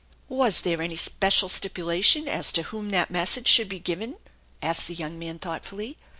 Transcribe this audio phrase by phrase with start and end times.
[0.29, 4.17] "Was there any special stipulation as to whom that mes sage should be given?"
[4.59, 5.95] asked the young man thoughtfully.